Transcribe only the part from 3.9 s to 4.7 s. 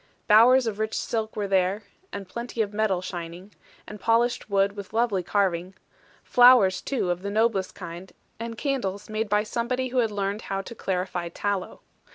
polished